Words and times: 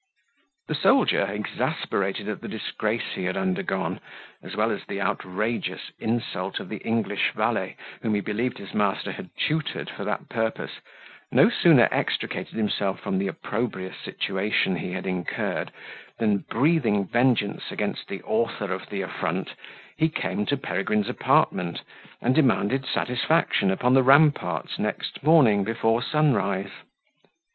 The 0.67 0.73
soldier, 0.73 1.27
exasperated 1.27 2.27
at 2.27 2.41
the 2.41 2.47
disgrace 2.47 3.11
he 3.13 3.25
had 3.25 3.37
undergone, 3.37 3.99
as 4.41 4.55
well 4.55 4.71
as 4.71 4.83
the 4.87 4.99
outrageous 4.99 5.91
insult 5.99 6.59
of 6.59 6.69
the 6.69 6.77
English 6.79 7.33
valet, 7.35 7.75
whom 8.01 8.15
he 8.15 8.19
believed 8.19 8.57
his 8.57 8.73
master 8.73 9.11
had 9.11 9.29
tutored 9.37 9.91
for 9.91 10.03
that 10.03 10.27
purpose, 10.27 10.79
no 11.31 11.51
sooner 11.51 11.87
extricated 11.91 12.55
himself 12.55 12.99
from 13.01 13.19
the 13.19 13.27
opprobrious 13.27 13.95
situation 13.95 14.75
he 14.77 14.91
had 14.93 15.05
incurred, 15.05 15.71
than, 16.17 16.39
breathing 16.49 17.05
vengeance 17.05 17.65
against 17.71 18.07
the 18.07 18.23
author 18.23 18.73
of 18.73 18.89
the 18.89 19.03
affront, 19.03 19.53
he 19.97 20.09
came 20.09 20.47
to 20.47 20.57
Peregrine's 20.57 21.09
apartment, 21.09 21.83
and 22.23 22.33
demanded 22.33 22.87
satisfaction 22.87 23.69
upon 23.69 23.93
the 23.93 24.01
ramparts 24.01 24.79
next 24.79 25.21
morning 25.21 25.63
before 25.63 26.01
sunrise. 26.01 26.71